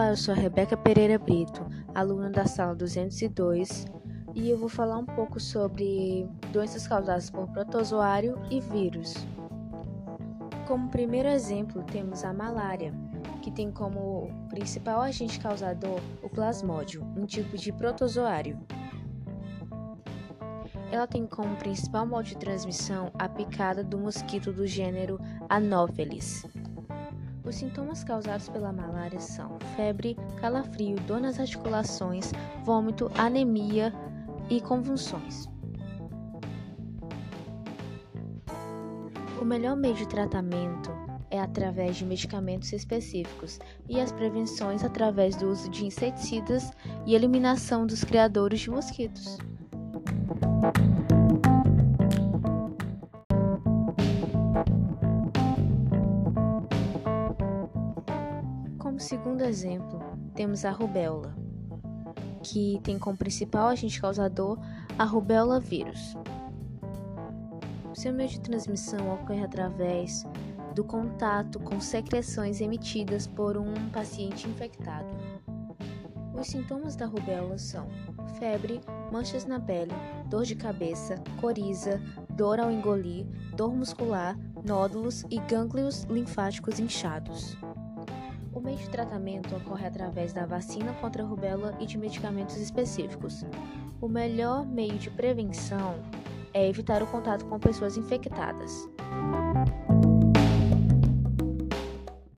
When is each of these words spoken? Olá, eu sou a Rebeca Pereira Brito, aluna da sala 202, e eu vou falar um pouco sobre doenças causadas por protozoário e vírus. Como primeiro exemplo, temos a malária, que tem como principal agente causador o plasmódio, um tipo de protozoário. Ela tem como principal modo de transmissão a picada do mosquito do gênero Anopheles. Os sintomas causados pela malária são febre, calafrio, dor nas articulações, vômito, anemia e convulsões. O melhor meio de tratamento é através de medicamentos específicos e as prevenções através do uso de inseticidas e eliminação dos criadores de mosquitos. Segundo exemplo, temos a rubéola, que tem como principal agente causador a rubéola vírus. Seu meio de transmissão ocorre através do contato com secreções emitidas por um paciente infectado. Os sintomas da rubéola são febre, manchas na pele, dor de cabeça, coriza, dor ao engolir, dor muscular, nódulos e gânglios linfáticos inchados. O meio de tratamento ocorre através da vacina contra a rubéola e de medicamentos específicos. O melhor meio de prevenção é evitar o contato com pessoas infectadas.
Olá, 0.00 0.08
eu 0.08 0.16
sou 0.16 0.32
a 0.32 0.36
Rebeca 0.36 0.78
Pereira 0.78 1.18
Brito, 1.18 1.60
aluna 1.94 2.30
da 2.30 2.46
sala 2.46 2.74
202, 2.74 3.84
e 4.34 4.48
eu 4.48 4.56
vou 4.56 4.70
falar 4.70 4.96
um 4.96 5.04
pouco 5.04 5.38
sobre 5.38 6.26
doenças 6.50 6.88
causadas 6.88 7.28
por 7.28 7.46
protozoário 7.48 8.40
e 8.50 8.60
vírus. 8.60 9.12
Como 10.66 10.88
primeiro 10.88 11.28
exemplo, 11.28 11.82
temos 11.82 12.24
a 12.24 12.32
malária, 12.32 12.94
que 13.42 13.50
tem 13.50 13.70
como 13.70 14.30
principal 14.48 15.02
agente 15.02 15.38
causador 15.38 16.00
o 16.22 16.30
plasmódio, 16.30 17.04
um 17.14 17.26
tipo 17.26 17.58
de 17.58 17.70
protozoário. 17.70 18.58
Ela 20.90 21.06
tem 21.06 21.26
como 21.26 21.56
principal 21.56 22.06
modo 22.06 22.24
de 22.24 22.38
transmissão 22.38 23.10
a 23.18 23.28
picada 23.28 23.84
do 23.84 23.98
mosquito 23.98 24.50
do 24.50 24.66
gênero 24.66 25.20
Anopheles. 25.46 26.46
Os 27.50 27.56
sintomas 27.56 28.04
causados 28.04 28.48
pela 28.48 28.72
malária 28.72 29.18
são 29.18 29.58
febre, 29.74 30.16
calafrio, 30.40 30.94
dor 31.00 31.20
nas 31.20 31.40
articulações, 31.40 32.30
vômito, 32.64 33.10
anemia 33.16 33.92
e 34.48 34.60
convulsões. 34.60 35.48
O 39.42 39.44
melhor 39.44 39.76
meio 39.76 39.96
de 39.96 40.06
tratamento 40.06 40.92
é 41.28 41.40
através 41.40 41.96
de 41.96 42.06
medicamentos 42.06 42.72
específicos 42.72 43.58
e 43.88 43.98
as 43.98 44.12
prevenções 44.12 44.84
através 44.84 45.34
do 45.34 45.48
uso 45.48 45.68
de 45.70 45.84
inseticidas 45.84 46.70
e 47.04 47.16
eliminação 47.16 47.84
dos 47.84 48.04
criadores 48.04 48.60
de 48.60 48.70
mosquitos. 48.70 49.38
Segundo 59.00 59.42
exemplo, 59.42 59.98
temos 60.34 60.64
a 60.64 60.70
rubéola, 60.70 61.34
que 62.42 62.78
tem 62.82 62.98
como 62.98 63.16
principal 63.16 63.68
agente 63.68 64.00
causador 64.00 64.58
a 64.98 65.04
rubéola 65.04 65.58
vírus. 65.58 66.14
Seu 67.94 68.12
meio 68.12 68.28
de 68.28 68.40
transmissão 68.40 69.12
ocorre 69.14 69.42
através 69.42 70.24
do 70.74 70.84
contato 70.84 71.58
com 71.58 71.80
secreções 71.80 72.60
emitidas 72.60 73.26
por 73.26 73.56
um 73.56 73.74
paciente 73.90 74.48
infectado. 74.48 75.08
Os 76.38 76.46
sintomas 76.46 76.94
da 76.94 77.06
rubéola 77.06 77.58
são 77.58 77.88
febre, 78.38 78.80
manchas 79.10 79.44
na 79.44 79.58
pele, 79.58 79.92
dor 80.26 80.44
de 80.44 80.54
cabeça, 80.54 81.16
coriza, 81.40 82.00
dor 82.30 82.60
ao 82.60 82.70
engolir, 82.70 83.26
dor 83.56 83.74
muscular, 83.74 84.38
nódulos 84.64 85.24
e 85.30 85.38
gânglios 85.40 86.04
linfáticos 86.04 86.78
inchados. 86.78 87.58
O 88.52 88.60
meio 88.60 88.78
de 88.78 88.90
tratamento 88.90 89.54
ocorre 89.56 89.86
através 89.86 90.32
da 90.32 90.44
vacina 90.44 90.92
contra 90.94 91.22
a 91.22 91.26
rubéola 91.26 91.76
e 91.78 91.86
de 91.86 91.96
medicamentos 91.96 92.56
específicos. 92.56 93.44
O 94.00 94.08
melhor 94.08 94.66
meio 94.66 94.98
de 94.98 95.08
prevenção 95.10 95.94
é 96.52 96.68
evitar 96.68 97.02
o 97.02 97.06
contato 97.06 97.44
com 97.46 97.60
pessoas 97.60 97.96
infectadas. 97.96 98.88